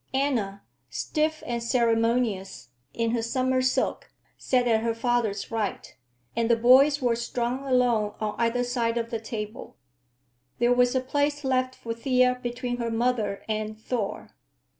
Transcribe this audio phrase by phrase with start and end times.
[0.15, 5.95] Anna, stiff and ceremonious, in her summer silk, sat at her father's right,
[6.35, 9.77] and the boys were strung along on either side of the table.
[10.57, 14.31] There was a place left for Thea between her mother and Thor.